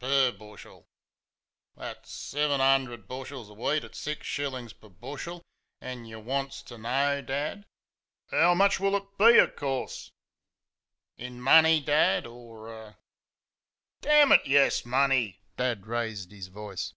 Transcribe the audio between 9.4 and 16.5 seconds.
course." "In money, Dad, or er?" "Dammit, yes; MONEY!" Dad raised his